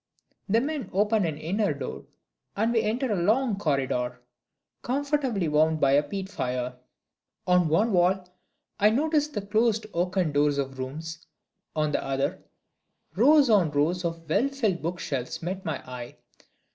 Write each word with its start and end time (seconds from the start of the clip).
The 0.49 0.59
men 0.61 0.89
open 0.93 1.25
an 1.25 1.37
inner 1.37 1.75
door, 1.75 2.05
and 2.57 2.73
we 2.73 2.81
enter 2.81 3.11
a 3.11 3.21
long 3.21 3.55
corridor, 3.59 4.19
comfortably 4.81 5.47
warmed 5.47 5.79
by 5.79 5.91
a 5.91 6.01
peat 6.01 6.27
fire. 6.27 6.73
On 7.45 7.67
one 7.69 7.91
wall 7.91 8.27
I 8.79 8.89
notice 8.89 9.27
the 9.27 9.43
closed 9.45 9.85
oaken 9.93 10.31
doors 10.31 10.57
of 10.57 10.79
rooms; 10.79 11.27
on 11.75 11.91
the 11.91 12.03
other, 12.03 12.41
rows 13.15 13.47
on 13.47 13.69
rows 13.69 14.03
of 14.03 14.27
well 14.27 14.47
filled 14.47 14.81
book 14.81 14.97
shelves 14.99 15.43
meet 15.43 15.63
my 15.63 15.87
eye. 15.87 16.15